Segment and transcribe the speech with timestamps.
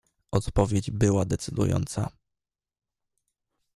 [0.31, 2.11] "Odpowiedź była decydująca."